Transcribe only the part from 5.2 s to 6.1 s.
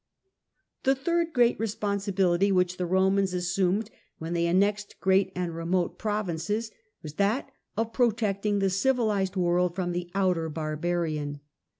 and remote